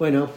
Bueno, 0.00 0.30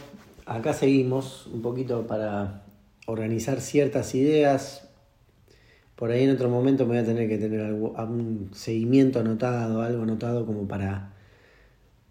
acá 0.46 0.74
seguimos 0.74 1.48
un 1.48 1.62
poquito 1.62 2.06
para 2.06 2.66
organizar 3.06 3.62
ciertas 3.62 4.14
ideas. 4.14 4.90
Por 5.96 6.12
ahí 6.12 6.26
en 6.26 6.32
otro 6.32 6.50
momento 6.50 6.84
me 6.84 6.96
voy 6.96 6.98
a 6.98 7.06
tener 7.06 7.30
que 7.30 7.38
tener 7.38 7.62
algún 7.62 8.50
seguimiento 8.52 9.22
anotado, 9.22 9.82
algo 9.82 10.04
anotado 10.04 10.46
como 10.46 10.68
para 10.68 11.14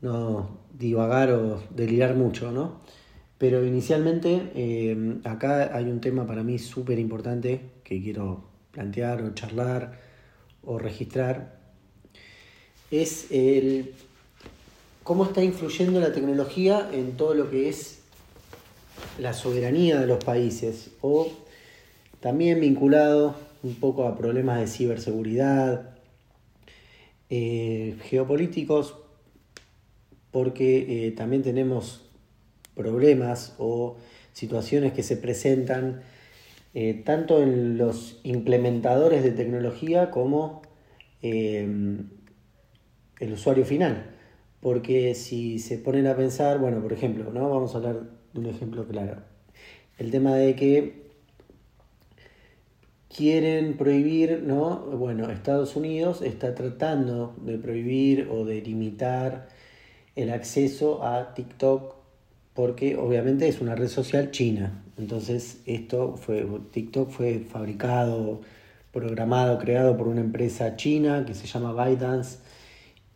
no 0.01 0.61
divagar 0.73 1.31
o 1.33 1.63
delirar 1.69 2.15
mucho, 2.15 2.53
¿no? 2.53 2.81
Pero 3.37 3.67
inicialmente 3.67 4.51
eh, 4.55 5.21
acá 5.25 5.77
hay 5.77 5.91
un 5.91 6.01
tema 6.01 6.27
para 6.27 6.43
mí 6.43 6.59
súper 6.59 6.99
importante 6.99 7.61
que 7.85 8.01
quiero 8.03 8.45
plantear 8.71 9.21
o 9.25 9.35
charlar 9.35 10.01
o 10.65 10.79
registrar. 10.79 11.61
Es 12.91 13.31
el 13.31 13.93
cómo 15.03 15.25
está 15.25 15.43
influyendo 15.43 16.01
la 16.01 16.13
tecnología 16.13 16.89
en 16.93 17.13
todo 17.17 17.35
lo 17.35 17.51
que 17.51 17.69
es 17.69 18.01
la 19.19 19.33
soberanía 19.33 20.01
de 20.01 20.07
los 20.07 20.23
países 20.25 20.91
o 21.01 21.29
también 22.21 22.61
vinculado 22.61 23.35
un 23.63 23.75
poco 23.75 24.07
a 24.07 24.17
problemas 24.17 24.61
de 24.61 24.67
ciberseguridad, 24.67 25.91
eh, 27.31 27.97
geopolíticos, 28.05 28.97
porque 30.31 31.07
eh, 31.07 31.11
también 31.13 31.43
tenemos 31.43 32.03
problemas 32.75 33.55
o 33.59 33.97
situaciones 34.33 34.93
que 34.93 35.03
se 35.03 35.17
presentan 35.17 36.03
eh, 36.75 37.03
tanto 37.05 37.43
en 37.43 37.77
los 37.77 38.21
implementadores 38.23 39.23
de 39.23 39.33
tecnología 39.33 40.11
como 40.11 40.63
el 41.23 42.09
usuario 43.21 43.65
final. 43.65 44.12
Porque 44.63 45.15
si 45.17 45.59
se 45.59 45.77
ponen 45.77 46.07
a 46.07 46.17
pensar, 46.17 46.59
bueno, 46.59 46.81
por 46.81 46.93
ejemplo, 46.93 47.33
¿no? 47.33 47.51
Vamos 47.51 47.75
a 47.75 47.79
hablar 47.79 48.05
de 48.33 48.41
un 48.41 48.47
ejemplo 48.47 48.87
claro. 48.87 49.17
El 49.99 50.13
tema 50.13 50.37
de 50.37 50.55
que 50.55 51.11
quieren 53.15 53.77
prohibir, 53.77 54.45
¿no? 54.47 54.77
Bueno, 54.97 55.31
Estados 55.31 55.75
Unidos 55.75 56.23
está 56.23 56.55
tratando 56.55 57.35
de 57.43 57.59
prohibir 57.59 58.29
o 58.31 58.45
de 58.45 58.63
limitar 58.63 59.49
el 60.15 60.31
acceso 60.31 61.05
a 61.05 61.35
TikTok 61.35 61.97
porque 62.55 62.97
obviamente 62.97 63.49
es 63.49 63.61
una 63.61 63.75
red 63.75 63.89
social 63.89 64.31
china. 64.31 64.85
Entonces, 64.97 65.61
esto 65.67 66.17
fue 66.17 66.47
TikTok 66.71 67.11
fue 67.11 67.41
fabricado, 67.41 68.43
programado, 68.93 69.59
creado 69.59 69.97
por 69.97 70.07
una 70.07 70.21
empresa 70.21 70.77
china 70.77 71.25
que 71.27 71.35
se 71.35 71.49
llama 71.49 71.73
ByteDance 71.73 72.39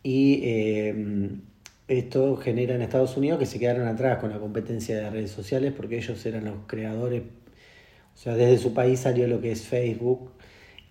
y 0.03 0.41
em, 0.43 1.41
esto 1.87 2.37
genera 2.37 2.75
en 2.75 2.81
Estados 2.81 3.17
Unidos 3.17 3.39
que 3.39 3.45
se 3.45 3.59
quedaron 3.59 3.87
atrás 3.87 4.19
con 4.19 4.29
la 4.29 4.39
competencia 4.39 4.97
de 4.97 5.09
redes 5.09 5.31
sociales 5.31 5.73
porque 5.75 5.97
ellos 5.97 6.25
eran 6.25 6.45
los 6.45 6.55
creadores, 6.67 7.23
o 7.23 8.17
sea, 8.17 8.35
desde 8.35 8.57
su 8.57 8.73
país 8.73 8.99
salió 8.99 9.27
lo 9.27 9.41
que 9.41 9.51
es 9.51 9.61
Facebook 9.61 10.31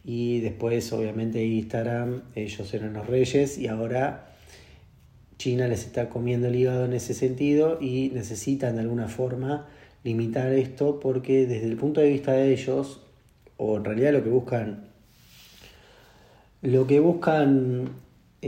y 0.04 0.40
después 0.40 0.92
obviamente 0.92 1.44
Instagram, 1.44 2.22
ellos 2.34 2.72
eran 2.74 2.92
los 2.92 3.06
reyes 3.06 3.58
y 3.58 3.66
ahora 3.66 4.36
China 5.38 5.68
les 5.68 5.84
está 5.84 6.08
comiendo 6.08 6.48
el 6.48 6.56
hígado 6.56 6.84
en 6.84 6.92
ese 6.92 7.12
sentido 7.12 7.78
y 7.80 8.10
necesitan 8.14 8.76
de 8.76 8.82
alguna 8.82 9.08
forma 9.08 9.66
limitar 10.02 10.52
esto 10.52 11.00
porque 11.00 11.46
desde 11.46 11.66
el 11.66 11.76
punto 11.76 12.00
de 12.00 12.10
vista 12.10 12.32
de 12.32 12.52
ellos, 12.52 13.00
o 13.56 13.76
en 13.76 13.84
realidad 13.84 14.12
lo 14.12 14.22
que 14.22 14.30
buscan, 14.30 14.84
lo 16.62 16.86
que 16.86 17.00
buscan 17.00 17.91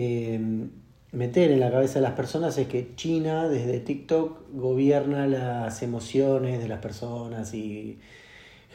Em, 0.01 0.71
meter 1.11 1.51
en 1.51 1.59
la 1.59 1.73
cabeza 1.73 1.95
de 1.95 2.03
las 2.03 2.13
personas 2.13 2.57
es 2.57 2.69
que 2.69 2.95
China 2.95 3.49
desde 3.49 3.81
TikTok 3.81 4.53
gobierna 4.53 5.27
las 5.27 5.83
emociones 5.83 6.61
de 6.61 6.69
las 6.69 6.79
personas 6.79 7.53
y 7.53 7.99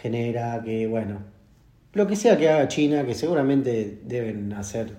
genera 0.02 0.62
que, 0.66 0.86
bueno, 0.86 1.20
lo 1.94 2.08
que 2.08 2.18
sea 2.18 2.38
que 2.38 2.50
haga 2.50 2.68
China, 2.68 3.06
que 3.06 3.16
seguramente 3.16 4.02
deben 4.04 4.52
hacer 4.52 4.98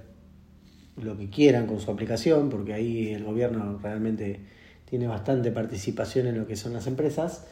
lo 0.96 1.18
que 1.18 1.28
quieran 1.28 1.66
con 1.66 1.78
su 1.78 1.90
aplicación, 1.90 2.48
porque 2.48 2.72
ahí 2.72 3.12
el 3.12 3.24
gobierno 3.24 3.78
realmente 3.82 4.40
tiene 4.88 5.06
bastante 5.06 5.52
participación 5.52 6.26
en 6.28 6.38
lo 6.38 6.46
que 6.46 6.56
son 6.56 6.72
las 6.72 6.86
empresas. 6.86 7.46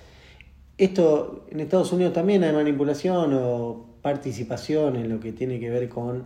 Esto 0.78 1.44
en 1.50 1.60
Estados 1.60 1.92
Unidos 1.92 2.14
también 2.14 2.42
hay 2.42 2.54
manipulación 2.54 3.34
o 3.34 3.98
participación 4.00 4.96
en 4.96 5.10
lo 5.10 5.20
que 5.20 5.32
tiene 5.32 5.60
que 5.60 5.68
ver 5.68 5.90
con 5.90 6.24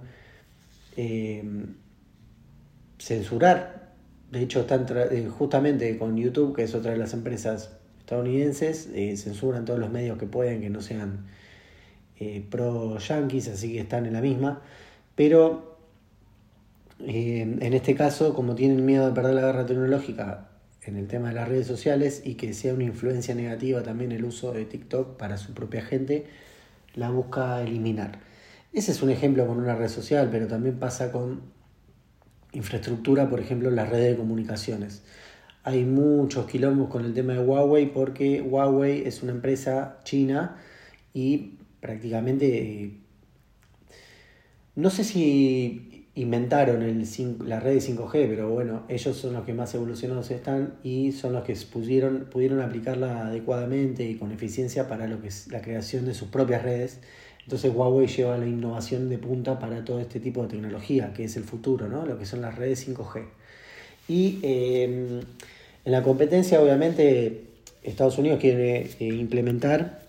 em, 0.97 1.75
censurar. 2.99 3.93
De 4.31 4.43
hecho, 4.43 4.61
están 4.61 4.87
eh, 4.91 5.29
justamente 5.29 5.97
con 5.99 6.17
YouTube, 6.17 6.55
que 6.55 6.65
es 6.65 6.75
otra 6.75 6.93
de 6.93 6.99
las 6.99 7.13
empresas 7.13 7.71
estadounidenses, 7.99 8.89
eh, 8.95 9.17
censuran 9.17 9.65
todos 9.65 9.79
los 9.79 9.91
medios 9.91 10.19
que 10.19 10.27
pueden 10.27 10.61
que 10.61 10.71
no 10.71 10.81
sean 10.81 11.27
eh, 12.19 12.45
pro 12.51 12.99
yankees, 12.99 13.49
así 13.49 13.73
que 13.73 13.81
están 13.81 14.07
en 14.07 14.13
la 14.13 14.21
misma. 14.21 14.63
Pero 15.15 15.77
en 16.99 17.73
este 17.75 17.95
caso, 17.95 18.33
como 18.35 18.55
tienen 18.55 18.85
miedo 18.87 19.07
de 19.07 19.13
perder 19.13 19.35
la 19.35 19.43
guerra 19.43 19.67
tecnológica 19.67 20.49
en 20.87 20.97
el 20.97 21.09
tema 21.09 21.29
de 21.29 21.35
las 21.35 21.49
redes 21.49 21.67
sociales 21.67 22.23
y 22.25 22.35
que 22.35 22.55
sea 22.55 22.73
una 22.73 22.85
influencia 22.85 23.35
negativa 23.35 23.83
también 23.83 24.13
el 24.13 24.25
uso 24.25 24.53
de 24.53 24.65
TikTok 24.65 25.17
para 25.17 25.37
su 25.37 25.53
propia 25.53 25.83
gente, 25.83 26.27
la 26.95 27.11
busca 27.11 27.61
eliminar. 27.63 28.21
Ese 28.73 28.93
es 28.93 29.03
un 29.03 29.11
ejemplo 29.11 29.47
con 29.47 29.59
una 29.59 29.75
red 29.75 29.89
social, 29.89 30.29
pero 30.31 30.47
también 30.47 30.79
pasa 30.79 31.13
con 31.13 31.56
infraestructura, 32.57 33.29
por 33.29 33.41
ejemplo, 33.41 33.71
las 33.71 33.89
redes 33.89 34.13
de 34.13 34.17
comunicaciones. 34.17 35.03
Hay 35.63 35.85
muchos 35.85 36.47
quilombos 36.47 36.89
con 36.89 37.05
el 37.05 37.13
tema 37.13 37.35
de 37.35 37.41
Huawei 37.41 37.93
porque 37.93 38.41
Huawei 38.41 39.03
es 39.07 39.23
una 39.23 39.33
empresa 39.33 39.99
china 40.05 40.57
y 41.13 41.59
prácticamente 41.81 43.01
no 44.75 44.91
sé 44.91 45.05
si 45.05 46.09
inventaron 46.15 46.83
el, 46.83 47.07
la 47.47 47.61
red 47.61 47.75
de 47.75 47.81
5G, 47.81 48.11
pero 48.11 48.49
bueno, 48.51 48.85
ellos 48.89 49.17
son 49.17 49.35
los 49.35 49.45
que 49.45 49.53
más 49.53 49.75
evolucionados 49.75 50.31
están 50.31 50.75
y 50.83 51.13
son 51.13 51.33
los 51.33 51.45
que 51.45 51.55
pudieron, 51.71 52.29
pudieron 52.31 52.61
aplicarla 52.61 53.27
adecuadamente 53.27 54.09
y 54.09 54.17
con 54.17 54.33
eficiencia 54.33 54.89
para 54.89 55.07
lo 55.07 55.21
que 55.21 55.29
es 55.29 55.49
la 55.49 55.61
creación 55.61 56.07
de 56.07 56.15
sus 56.15 56.29
propias 56.29 56.63
redes 56.63 57.01
entonces 57.47 57.73
Huawei 57.73 58.09
lleva 58.09 58.37
la 58.37 58.47
innovación 58.47 59.09
de 59.09 59.19
punta 59.19 59.61
para 59.61 59.85
todo 59.85 60.01
este 60.01 60.19
tipo 60.19 60.43
de 60.43 60.49
tecnología, 60.49 61.13
que 61.15 61.23
es 61.23 61.37
el 61.37 61.45
futuro, 61.45 61.87
¿no? 61.87 62.05
lo 62.05 62.19
que 62.19 62.27
son 62.27 62.41
las 62.43 62.57
redes 62.57 62.89
5G. 62.89 63.23
Y 64.09 64.41
em, 64.43 65.21
en 65.85 65.93
la 65.93 66.03
competencia, 66.03 66.61
obviamente, 66.61 67.45
Estados 67.85 68.19
Unidos 68.19 68.41
quiere 68.41 68.91
eh, 68.99 69.05
implementar 69.07 70.01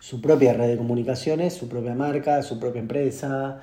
su 0.00 0.22
propia 0.22 0.54
red 0.54 0.68
de 0.68 0.78
comunicaciones, 0.78 1.52
su 1.52 1.68
propia 1.68 1.94
marca, 1.94 2.42
su 2.42 2.58
propia 2.58 2.80
empresa, 2.80 3.60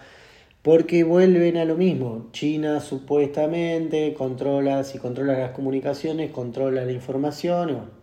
porque 0.62 1.04
vuelven 1.04 1.58
a 1.58 1.66
lo 1.66 1.76
mismo. 1.76 2.28
China 2.34 2.82
supuestamente 2.82 4.14
controla, 4.14 4.84
si 4.84 5.00
controla 5.00 5.40
las 5.40 5.52
comunicaciones, 5.54 6.30
controla 6.30 6.86
la 6.86 6.92
información. 6.92 7.99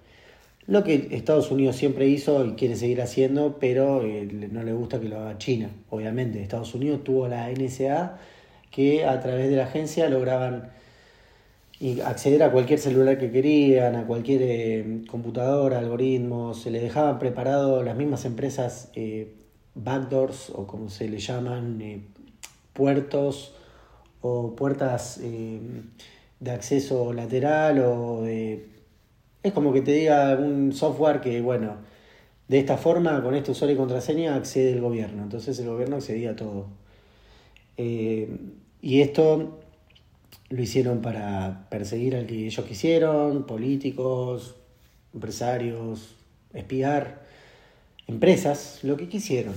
Lo 0.69 0.83
que 0.83 1.09
Estados 1.13 1.53
Unidos 1.53 1.77
siempre 1.77 2.09
hizo 2.09 2.45
y 2.45 2.55
quiere 2.55 2.75
seguir 2.75 3.01
haciendo, 3.01 3.59
pero 3.61 4.03
eh, 4.03 4.27
no 4.51 4.65
le 4.65 4.73
gusta 4.73 4.99
que 5.01 5.09
lo 5.09 5.21
haga 5.21 5.39
China, 5.39 5.71
obviamente. 5.91 6.43
Estados 6.43 6.75
Unidos 6.75 7.05
tuvo 7.05 7.29
la 7.29 7.49
NSA 7.51 8.19
que 8.73 9.05
a 9.05 9.21
través 9.21 9.49
de 9.49 9.57
la 9.57 9.65
agencia 9.65 10.09
lograban 10.09 10.71
acceder 12.05 12.43
a 12.43 12.51
cualquier 12.51 12.81
celular 12.81 13.17
que 13.17 13.31
querían, 13.31 13.95
a 13.95 14.07
cualquier 14.07 14.41
eh, 14.43 15.03
computadora, 15.09 15.79
algoritmos, 15.79 16.63
se 16.63 16.71
le 16.73 16.81
dejaban 16.81 17.21
preparado 17.21 17.85
las 17.85 17.97
mismas 17.97 18.25
empresas 18.25 18.91
eh, 18.97 19.35
backdoors 19.77 20.51
o 20.51 20.67
como 20.67 20.89
se 20.89 21.09
le 21.09 21.19
llaman, 21.19 22.09
puertos 22.73 23.55
o 24.21 24.57
puertas 24.57 25.21
de 25.21 26.51
acceso 26.51 27.13
lateral 27.13 27.79
o 27.79 28.23
de 28.23 28.76
es 29.49 29.53
como 29.53 29.73
que 29.73 29.83
te 29.83 29.93
diga 29.93 30.37
un 30.37 30.73
software 30.73 31.21
que, 31.21 31.41
bueno, 31.41 31.77
de 32.49 32.59
esta 32.59 32.77
forma, 32.77 33.23
con 33.23 33.35
este 33.35 33.51
usuario 33.51 33.75
y 33.75 33.79
contraseña, 33.79 34.35
accede 34.35 34.73
el 34.73 34.81
gobierno. 34.81 35.23
Entonces 35.23 35.59
el 35.59 35.69
gobierno 35.69 35.97
accedía 35.97 36.31
a 36.31 36.37
todo. 36.37 36.67
Eh, 37.77 38.29
y 38.81 39.01
esto 39.01 39.59
lo 40.49 40.63
hicieron 40.63 41.03
para 41.03 41.67
perseguir 41.71 42.15
al 42.17 42.27
que 42.27 42.47
ellos 42.47 42.65
quisieron, 42.65 43.47
políticos, 43.47 44.55
empresarios, 45.13 46.15
espiar, 46.55 47.23
empresas, 48.07 48.81
lo 48.83 48.97
que 48.97 49.09
quisieron. 49.09 49.55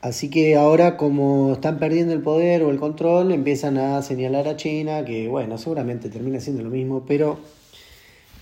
Así 0.00 0.30
que 0.30 0.56
ahora 0.56 0.96
como 0.96 1.52
están 1.52 1.78
perdiendo 1.78 2.14
el 2.14 2.22
poder 2.22 2.62
o 2.62 2.70
el 2.70 2.78
control, 2.78 3.32
empiezan 3.32 3.76
a 3.76 4.00
señalar 4.02 4.48
a 4.48 4.56
China, 4.56 5.04
que 5.04 5.28
bueno, 5.28 5.58
seguramente 5.58 6.08
termina 6.08 6.40
siendo 6.40 6.62
lo 6.62 6.70
mismo, 6.70 7.04
pero 7.06 7.38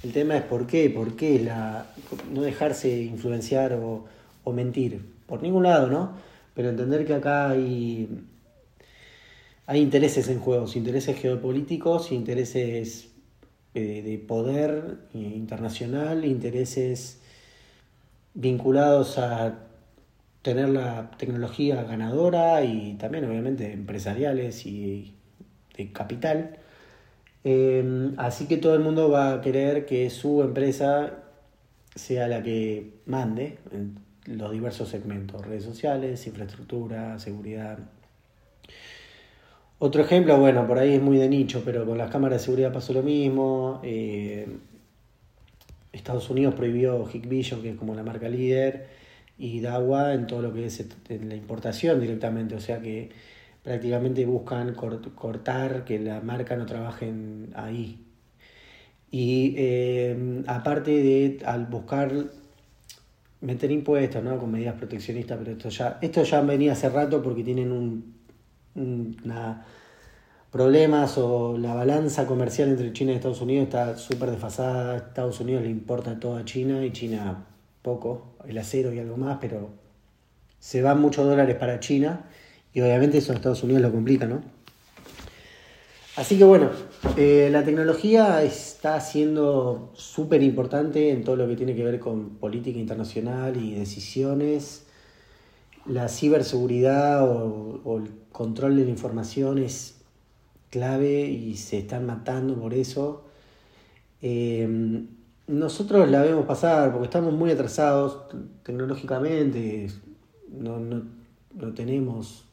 el 0.03 0.13
tema 0.13 0.37
es 0.37 0.43
por 0.43 0.67
qué, 0.67 0.91
por 0.91 1.17
qué 1.17 1.41
la, 1.41 1.87
no 2.33 2.43
dejarse 2.43 3.03
influenciar 3.03 3.73
o, 3.75 4.07
mentir. 4.53 5.05
Por 5.27 5.43
ningún 5.43 5.65
lado, 5.65 5.89
¿no? 5.89 6.13
Pero 6.55 6.71
entender 6.71 7.05
que 7.05 7.13
acá 7.13 7.51
hay, 7.51 8.09
hay 9.67 9.81
intereses 9.81 10.27
en 10.29 10.41
juego, 10.41 10.65
intereses 10.75 11.21
geopolíticos, 11.21 12.13
intereses 12.13 13.11
eh, 13.75 14.01
de 14.03 14.19
poder 14.19 15.01
internacional, 15.13 16.25
intereses 16.25 17.21
vinculados 18.33 19.19
a 19.19 19.59
tener 20.41 20.71
la 20.71 21.11
tecnología 21.19 21.83
ganadora 21.83 22.65
y 22.65 22.95
también 22.95 23.27
obviamente 23.27 23.71
empresariales 23.73 24.65
y 24.65 25.15
de 25.77 25.93
capital. 25.93 26.59
Eh, 27.45 28.13
así 28.17 28.47
que 28.47 28.57
todo 28.57 28.75
el 28.75 28.81
mundo 28.81 29.11
va 29.11 29.35
a 29.35 29.41
querer 29.41 29.87
que 29.87 30.11
su 30.11 30.43
empresa 30.43 31.25
sea 31.95 32.29
la 32.29 32.43
que 32.43 32.95
mande 33.07 33.59
en 33.73 33.99
los 34.27 34.53
diversos 34.53 34.89
segmentos, 34.89 35.47
redes 35.47 35.65
sociales, 35.65 36.27
infraestructura, 36.27 37.19
seguridad. 37.19 37.79
Otro 39.79 40.03
ejemplo, 40.03 40.39
bueno, 40.39 40.67
por 40.67 40.79
ahí 40.79 40.95
es 40.95 41.03
muy 41.03 41.19
de 41.19 41.29
nicho, 41.29 41.63
pero 41.65 41.87
con 41.87 41.99
las 41.99 42.11
cámaras 42.11 42.41
de 42.41 42.45
seguridad 42.45 42.73
pasó 42.73 42.93
lo 42.93 43.03
mismo. 43.03 43.81
Eh, 43.85 44.47
Estados 45.93 46.29
Unidos 46.31 46.55
prohibió 46.55 47.09
Hikvision, 47.09 47.63
que 47.63 47.71
es 47.71 47.77
como 47.77 47.95
la 47.95 48.03
marca 48.03 48.29
líder, 48.29 48.89
y 49.39 49.61
Dawa 49.61 50.15
en 50.15 50.27
todo 50.27 50.43
lo 50.43 50.53
que 50.53 50.67
es 50.67 50.85
la 51.09 51.37
importación 51.37 52.01
directamente, 52.01 52.55
o 52.55 52.61
sea 52.61 52.81
que 52.81 53.11
prácticamente 53.69 54.25
buscan 54.25 54.75
cortar 54.75 55.85
que 55.85 55.99
la 55.99 56.23
marca 56.23 56.57
no 56.57 56.65
trabaje 56.65 57.13
ahí. 57.55 58.03
Y 59.11 59.55
eh, 59.59 60.43
aparte 60.47 60.91
de 60.91 61.41
al 61.45 61.67
buscar 61.67 62.11
meter 63.43 63.71
impuestos, 63.71 64.25
¿no? 64.25 64.39
Con 64.39 64.53
medidas 64.53 64.75
proteccionistas, 64.77 65.37
pero 65.37 65.53
esto 65.53 65.69
ya, 65.69 65.99
esto 66.01 66.23
ya 66.23 66.41
venía 66.41 66.73
hace 66.73 66.89
rato 66.89 67.23
porque 67.23 67.45
tienen 67.45 67.71
un, 67.71 68.15
problemas 70.51 71.19
o 71.19 71.59
la 71.59 71.75
balanza 71.75 72.25
comercial 72.27 72.71
entre 72.71 72.95
China 72.95 73.13
y 73.13 73.17
Estados 73.17 73.43
Unidos 73.43 73.65
está 73.65 73.99
súper 73.99 74.31
desfasada. 74.31 74.97
Estados 74.97 75.41
Unidos 75.41 75.63
le 75.63 75.69
importa 75.69 76.19
todo 76.19 76.39
a 76.39 76.45
China 76.47 76.83
y 76.87 76.91
China 76.93 77.45
poco, 77.83 78.33
el 78.47 78.57
acero 78.57 78.95
y 78.95 78.99
algo 78.99 79.19
más, 79.19 79.37
pero 79.43 79.69
se 80.59 80.81
van 80.81 81.03
muchos 81.03 81.27
dólares 81.27 81.57
para 81.57 81.81
China 81.81 82.25
y 82.79 82.81
obviamente 82.81 83.19
eso 83.19 83.33
Estados 83.33 83.65
Unidos 83.65 83.83
lo 83.83 83.91
complica, 83.91 84.27
¿no? 84.27 84.41
Así 86.15 86.39
que 86.39 86.45
bueno, 86.45 86.71
eh, 87.17 87.49
la 87.51 87.65
tecnología 87.65 88.41
está 88.45 89.01
siendo 89.01 89.91
súper 89.95 90.45
importante 90.45 91.11
en 91.11 91.25
todo 91.25 91.35
lo 91.35 91.49
que 91.49 91.57
tiene 91.57 91.75
que 91.75 91.83
ver 91.83 91.99
con 91.99 92.37
política 92.37 92.79
internacional 92.79 93.57
y 93.57 93.75
decisiones. 93.75 94.87
La 95.87 96.09
ciberseguridad 96.09 97.29
o, 97.29 97.99
el 97.99 98.13
control 98.31 98.77
de 98.77 98.85
la 98.85 98.91
información 98.91 99.59
es 99.59 99.97
clave 100.71 101.23
y 101.23 101.57
se 101.57 101.79
están 101.79 102.07
matando 102.07 102.55
por 102.55 102.75
eso. 102.75 103.25
Eh, 104.23 105.05
nosotros 105.49 106.09
la 106.09 106.23
vemos 106.23 106.47
pasar 106.47 106.93
porque 106.93 107.07
estamos 107.07 107.33
muy 107.33 107.51
atrasados 107.51 108.29
tecnológicamente, 108.63 109.89
no, 110.49 110.79
no 110.79 111.75
tenemos 111.75 112.48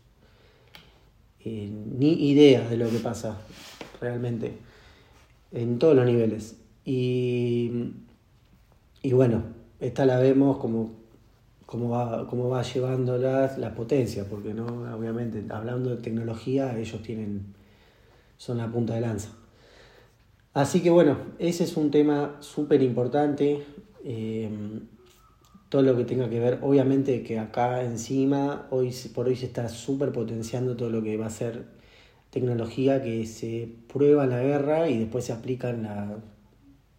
eh, 1.46 1.70
ni 1.70 2.30
idea 2.30 2.68
de 2.68 2.76
lo 2.76 2.90
que 2.90 2.98
pasa 2.98 3.38
realmente 4.02 4.58
en 5.52 5.80
todos 5.80 5.96
los 5.96 6.06
niveles. 6.06 6.58
Y, 6.84 7.94
y 9.02 9.14
bueno, 9.14 9.44
esta 9.80 10.06
la 10.06 10.20
vemos 10.20 10.58
como, 10.58 10.92
como, 11.66 11.90
va, 11.90 12.28
como 12.28 12.50
va 12.50 12.64
llevando 12.64 13.18
la 13.18 13.76
potencia, 13.76 14.26
porque 14.30 14.54
no, 14.54 14.66
obviamente, 14.96 15.46
hablando 15.50 15.92
de 15.92 15.98
tecnología, 15.98 16.78
ellos 16.78 17.02
tienen, 17.02 17.54
son 18.38 18.58
la 18.58 18.72
punta 18.72 18.96
de 18.96 19.02
lanza. 19.02 19.30
Así 20.56 20.82
que 20.82 20.90
bueno, 20.90 21.18
ese 21.38 21.66
es 21.66 21.76
un 21.76 21.92
tema 21.92 22.38
súper 22.40 22.82
importante. 22.82 23.64
Eh, 24.04 24.50
todo 25.70 25.82
lo 25.82 25.98
que 25.98 26.06
tenga 26.06 26.30
que 26.30 26.40
ver, 26.40 26.60
obviamente 26.62 27.24
que 27.24 27.40
acá 27.40 27.84
encima, 27.84 28.68
hoy 28.70 28.94
por 29.14 29.28
hoy 29.28 29.36
se 29.36 29.48
está 29.48 29.68
súper 29.70 30.12
potenciando 30.12 30.76
todo 30.76 30.90
lo 30.90 31.02
que 31.02 31.18
va 31.18 31.26
a 31.26 31.30
ser 31.30 31.66
tecnología 32.30 33.02
que 33.02 33.26
se 33.26 33.70
prueba 33.92 34.26
en 34.26 34.30
la 34.32 34.42
guerra 34.42 34.90
y 34.90 35.00
después 35.00 35.26
se 35.26 35.34
aplica 35.34 35.70
en, 35.70 35.84
la, 35.84 36.18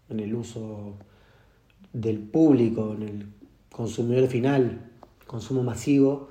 en 0.08 0.20
el 0.20 0.34
uso 0.34 0.96
del 1.92 2.18
público, 2.18 2.94
en 2.94 3.02
el 3.02 3.26
consumidor 3.70 4.28
final, 4.28 4.90
consumo 5.26 5.62
masivo, 5.62 6.28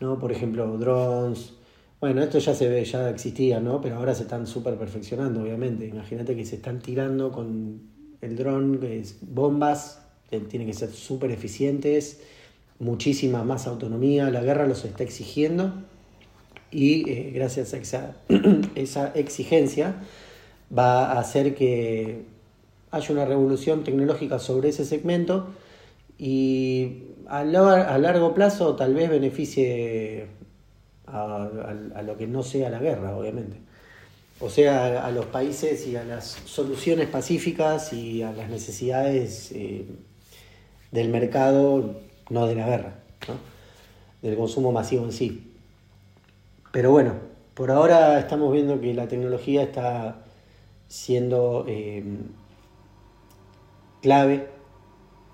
¿no? 0.00 0.18
Por 0.18 0.32
ejemplo, 0.32 0.78
drones. 0.78 1.54
Bueno, 2.00 2.22
esto 2.22 2.38
ya 2.38 2.54
se 2.54 2.68
ve, 2.68 2.84
ya 2.84 3.10
existía, 3.10 3.58
¿no? 3.60 3.80
Pero 3.80 3.96
ahora 3.96 4.14
se 4.14 4.22
están 4.22 4.46
súper 4.46 4.76
perfeccionando, 4.76 5.42
obviamente. 5.42 5.86
Imagínate 5.86 6.36
que 6.36 6.44
se 6.44 6.56
están 6.56 6.80
tirando 6.80 7.32
con 7.32 7.80
el 8.20 8.36
dron, 8.36 8.80
bombas 9.22 10.05
tienen 10.30 10.66
que 10.66 10.74
ser 10.74 10.90
súper 10.90 11.30
eficientes, 11.30 12.20
muchísima 12.78 13.44
más 13.44 13.66
autonomía, 13.66 14.30
la 14.30 14.42
guerra 14.42 14.66
los 14.66 14.84
está 14.84 15.04
exigiendo 15.04 15.72
y 16.70 17.08
eh, 17.10 17.30
gracias 17.34 17.74
a 17.74 17.78
esa, 17.78 18.16
esa 18.74 19.12
exigencia 19.14 19.96
va 20.76 21.12
a 21.12 21.20
hacer 21.20 21.54
que 21.54 22.24
haya 22.90 23.12
una 23.12 23.24
revolución 23.24 23.84
tecnológica 23.84 24.38
sobre 24.38 24.70
ese 24.70 24.84
segmento 24.84 25.48
y 26.18 27.02
a, 27.28 27.44
largo 27.44 28.34
plazo 28.34 28.76
tal 28.76 28.94
vez 28.94 29.10
beneficie 29.10 30.28
a, 31.06 32.02
lo 32.04 32.16
que 32.16 32.26
no 32.26 32.42
sea 32.42 32.70
la 32.70 32.78
guerra, 32.78 33.16
obviamente. 33.16 33.58
O 34.40 34.50
sea, 34.50 35.04
a, 35.04 35.10
los 35.10 35.26
países 35.26 35.86
y 35.86 35.96
a 35.96 36.04
las 36.04 36.24
soluciones 36.44 37.08
pacíficas 37.08 37.92
y 37.92 38.22
a 38.22 38.32
las 38.32 38.50
necesidades 38.50 39.50
eh, 39.52 39.86
del 40.96 41.10
mercado, 41.10 41.94
no 42.30 42.46
de 42.46 42.54
la 42.54 42.66
guerra, 42.66 42.94
del 44.22 44.36
consumo 44.36 44.72
masivo 44.72 45.04
en 45.04 45.12
sí. 45.12 45.52
Pero 46.72 46.90
bueno, 46.90 47.12
por 47.54 47.70
ahora 47.70 48.18
estamos 48.18 48.52
viendo 48.52 48.80
que 48.80 48.94
la 48.94 49.06
tecnología 49.06 49.62
está 49.62 50.24
siendo 50.88 51.64
eh, 51.68 52.02
clave, 54.00 54.48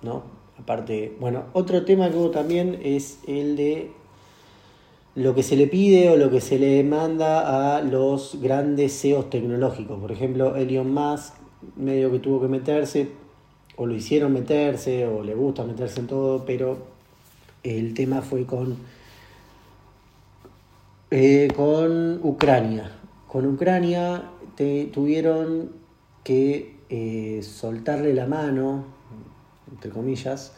¿no? 0.03 0.25
Aparte, 0.59 1.17
bueno, 1.21 1.45
otro 1.53 1.85
tema 1.85 2.11
que 2.11 2.17
hubo 2.17 2.31
también 2.31 2.81
es 2.83 3.21
el 3.27 3.57
de 3.57 3.91
lo 5.15 5.35
que 5.35 5.43
se 5.43 5.57
le 5.57 5.67
pide 5.67 6.11
o 6.11 6.17
lo 6.17 6.31
que 6.31 6.41
se 6.41 6.59
le 6.59 6.69
demanda 6.69 7.77
a 7.77 7.83
los 7.83 8.39
grandes 8.41 9.01
CEOs 9.01 9.31
tecnológicos. 9.31 10.01
Por 10.01 10.11
ejemplo, 10.11 10.57
Elon 10.57 10.93
Musk, 10.93 11.35
medio 11.77 12.11
que 12.11 12.19
tuvo 12.19 12.41
que 12.41 12.49
meterse 12.49 13.22
o 13.77 13.87
lo 13.87 13.95
hicieron 13.95 14.33
meterse 14.33 15.07
o 15.07 15.23
le 15.23 15.35
gusta 15.35 15.65
meterse 15.65 16.01
en 16.01 16.07
todo, 16.07 16.45
pero 16.45 16.79
el 17.63 17.95
tema 17.95 18.23
fue 18.23 18.45
con, 18.45 18.77
eh, 21.11 21.49
con 21.55 22.21
Ucrania. 22.23 22.91
Con 23.29 23.47
Ucrania 23.47 24.31
te, 24.57 24.87
tuvieron 24.87 25.71
que 26.25 26.77
eh, 26.91 27.43
soltarle 27.43 28.15
la 28.15 28.27
mano, 28.27 28.85
entre 29.71 29.91
comillas, 29.91 30.53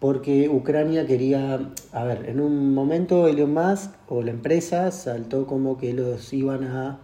porque 0.00 0.48
Ucrania 0.48 1.06
quería, 1.06 1.72
a 1.92 2.04
ver, 2.04 2.28
en 2.28 2.40
un 2.40 2.74
momento 2.74 3.26
Elon 3.26 3.52
Musk 3.52 3.90
o 4.08 4.22
la 4.22 4.30
empresa 4.30 4.90
saltó 4.90 5.46
como 5.46 5.76
que 5.76 5.92
los 5.92 6.32
iban 6.32 6.64
a 6.64 7.00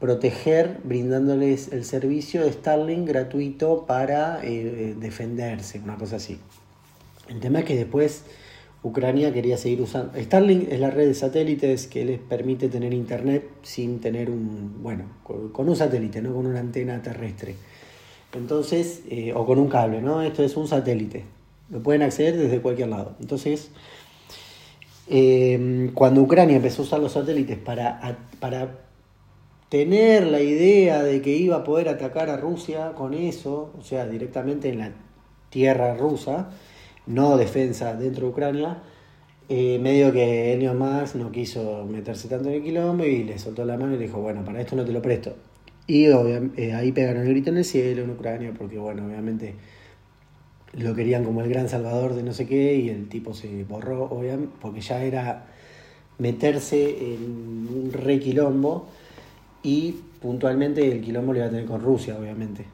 proteger 0.00 0.78
brindándoles 0.84 1.72
el 1.72 1.84
servicio 1.84 2.44
de 2.44 2.52
Starlink 2.52 3.08
gratuito 3.08 3.84
para 3.86 4.40
eh, 4.44 4.94
defenderse, 4.98 5.80
una 5.80 5.96
cosa 5.96 6.16
así. 6.16 6.38
El 7.28 7.40
tema 7.40 7.60
es 7.60 7.64
que 7.64 7.76
después 7.76 8.24
Ucrania 8.82 9.32
quería 9.32 9.58
seguir 9.58 9.80
usando. 9.80 10.18
Starlink 10.18 10.70
es 10.70 10.78
la 10.78 10.90
red 10.90 11.08
de 11.08 11.14
satélites 11.14 11.88
que 11.88 12.04
les 12.04 12.18
permite 12.20 12.68
tener 12.68 12.94
internet 12.94 13.44
sin 13.62 14.00
tener 14.00 14.30
un. 14.30 14.82
Bueno, 14.82 15.04
con, 15.24 15.68
un 15.68 15.76
satélite, 15.76 16.22
no 16.22 16.32
con 16.32 16.46
una 16.46 16.60
antena 16.60 17.02
terrestre. 17.02 17.56
Entonces, 18.34 19.02
eh, 19.10 19.32
o 19.34 19.44
con 19.46 19.58
un 19.58 19.68
cable, 19.68 20.00
¿no? 20.00 20.22
Esto 20.22 20.44
es 20.44 20.56
un 20.56 20.68
satélite. 20.68 21.24
Lo 21.70 21.82
pueden 21.82 22.02
acceder 22.02 22.36
desde 22.36 22.60
cualquier 22.60 22.88
lado. 22.88 23.16
Entonces, 23.20 23.70
eh, 25.08 25.90
cuando 25.94 26.22
Ucrania 26.22 26.56
empezó 26.56 26.82
a 26.82 26.84
usar 26.84 27.00
los 27.00 27.12
satélites 27.12 27.58
para, 27.58 28.18
para 28.38 28.87
tener 29.68 30.26
la 30.26 30.40
idea 30.40 31.02
de 31.02 31.20
que 31.20 31.36
iba 31.36 31.56
a 31.56 31.64
poder 31.64 31.88
atacar 31.88 32.30
a 32.30 32.36
Rusia 32.36 32.92
con 32.94 33.14
eso, 33.14 33.72
o 33.78 33.82
sea, 33.82 34.06
directamente 34.06 34.68
en 34.68 34.78
la 34.78 34.92
tierra 35.50 35.94
rusa, 35.94 36.50
no 37.06 37.36
defensa 37.36 37.94
dentro 37.94 38.26
de 38.26 38.32
Ucrania, 38.32 38.82
eh, 39.48 39.78
medio 39.80 40.12
que 40.12 40.52
Elon 40.54 40.78
Musk 40.78 41.14
no 41.16 41.32
quiso 41.32 41.86
meterse 41.86 42.28
tanto 42.28 42.48
en 42.48 42.56
el 42.56 42.62
quilombo 42.62 43.04
y 43.04 43.24
le 43.24 43.38
soltó 43.38 43.64
la 43.64 43.78
mano 43.78 43.94
y 43.94 43.98
le 43.98 44.06
dijo, 44.06 44.20
bueno, 44.20 44.44
para 44.44 44.60
esto 44.60 44.76
no 44.76 44.84
te 44.84 44.92
lo 44.92 45.00
presto. 45.00 45.34
Y 45.86 46.04
eh, 46.04 46.74
ahí 46.74 46.92
pegaron 46.92 47.22
el 47.22 47.30
grito 47.30 47.48
en 47.48 47.58
el 47.58 47.64
cielo 47.64 48.02
en 48.02 48.10
Ucrania, 48.10 48.52
porque 48.56 48.78
bueno, 48.78 49.06
obviamente 49.06 49.54
lo 50.74 50.94
querían 50.94 51.24
como 51.24 51.40
el 51.40 51.48
gran 51.48 51.68
salvador 51.70 52.14
de 52.14 52.22
no 52.22 52.34
sé 52.34 52.46
qué 52.46 52.74
y 52.76 52.90
el 52.90 53.08
tipo 53.08 53.32
se 53.32 53.64
borró, 53.64 54.04
obviamente, 54.04 54.54
porque 54.60 54.82
ya 54.82 55.02
era 55.02 55.46
meterse 56.18 57.14
en 57.14 57.68
un 57.74 57.90
re 57.92 58.20
quilombo 58.20 58.88
y 59.62 59.92
puntualmente 60.20 60.90
el 60.90 61.00
quilombo 61.00 61.32
lo 61.32 61.38
iba 61.38 61.48
a 61.48 61.50
tener 61.50 61.66
con 61.66 61.80
Rusia, 61.80 62.16
obviamente. 62.18 62.64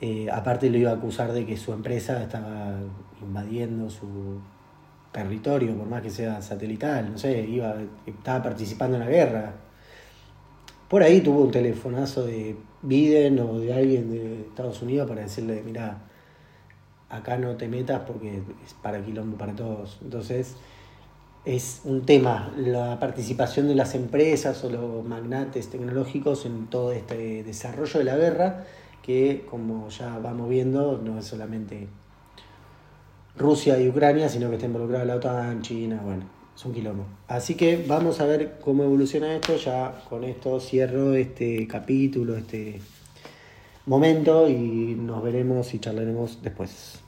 Eh, 0.00 0.28
aparte 0.30 0.68
lo 0.70 0.78
iba 0.78 0.90
a 0.90 0.94
acusar 0.94 1.32
de 1.32 1.46
que 1.46 1.56
su 1.56 1.72
empresa 1.72 2.22
estaba 2.22 2.74
invadiendo 3.20 3.88
su 3.88 4.40
territorio, 5.10 5.74
por 5.76 5.86
más 5.86 6.02
que 6.02 6.10
sea 6.10 6.42
satelital, 6.42 7.10
no 7.10 7.18
sé, 7.18 7.40
iba, 7.40 7.74
estaba 8.04 8.42
participando 8.42 8.96
en 8.98 9.04
la 9.04 9.08
guerra. 9.08 9.54
Por 10.88 11.02
ahí 11.02 11.20
tuvo 11.20 11.40
un 11.40 11.50
telefonazo 11.50 12.26
de 12.26 12.56
Biden 12.82 13.40
o 13.40 13.58
de 13.58 13.72
alguien 13.72 14.10
de 14.10 14.42
Estados 14.42 14.82
Unidos 14.82 15.08
para 15.08 15.22
decirle, 15.22 15.62
mira, 15.64 16.02
acá 17.08 17.38
no 17.38 17.56
te 17.56 17.66
metas 17.66 18.02
porque 18.06 18.42
es 18.64 18.74
para 18.74 19.02
quilombo 19.02 19.36
para 19.36 19.54
todos. 19.54 19.98
Entonces, 20.02 20.56
es 21.46 21.82
un 21.84 22.04
tema 22.04 22.52
la 22.58 22.98
participación 22.98 23.68
de 23.68 23.76
las 23.76 23.94
empresas 23.94 24.64
o 24.64 24.68
los 24.68 25.04
magnates 25.04 25.68
tecnológicos 25.68 26.44
en 26.44 26.66
todo 26.66 26.90
este 26.90 27.44
desarrollo 27.44 28.00
de 28.00 28.04
la 28.04 28.16
guerra, 28.16 28.66
que 29.00 29.46
como 29.48 29.88
ya 29.88 30.18
vamos 30.18 30.48
viendo, 30.48 31.00
no 31.02 31.18
es 31.20 31.24
solamente 31.24 31.86
Rusia 33.36 33.80
y 33.80 33.88
Ucrania, 33.88 34.28
sino 34.28 34.48
que 34.48 34.56
está 34.56 34.66
involucrada 34.66 35.04
la 35.04 35.14
OTAN, 35.16 35.62
China, 35.62 36.00
bueno, 36.04 36.24
es 36.56 36.64
un 36.64 36.74
quilombo. 36.74 37.04
Así 37.28 37.54
que 37.54 37.84
vamos 37.86 38.20
a 38.20 38.26
ver 38.26 38.58
cómo 38.60 38.82
evoluciona 38.82 39.32
esto, 39.32 39.56
ya 39.56 40.02
con 40.10 40.24
esto 40.24 40.58
cierro 40.58 41.14
este 41.14 41.68
capítulo, 41.68 42.36
este 42.36 42.80
momento 43.86 44.48
y 44.48 44.96
nos 44.98 45.22
veremos 45.22 45.72
y 45.74 45.78
charlaremos 45.78 46.42
después. 46.42 47.05